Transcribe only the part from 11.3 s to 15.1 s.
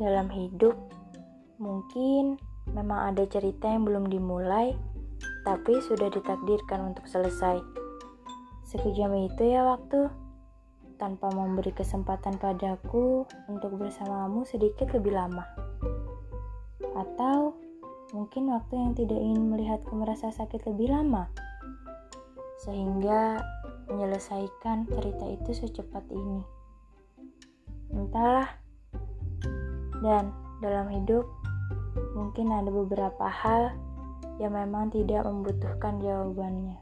memberi kesempatan padaku untuk bersamamu sedikit